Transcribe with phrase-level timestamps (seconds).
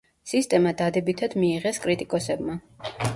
[0.29, 2.57] სისტემა დადებითად მიიღეს კრიტიკოსებმა.